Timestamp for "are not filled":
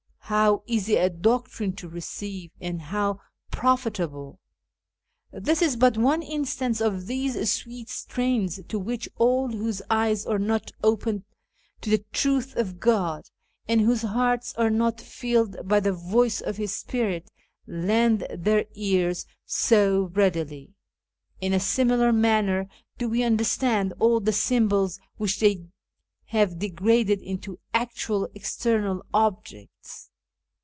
14.55-15.67